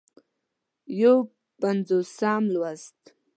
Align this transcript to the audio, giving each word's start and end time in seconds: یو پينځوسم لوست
یو 0.99 1.15
پينځوسم 1.59 2.43
لوست 2.53 2.97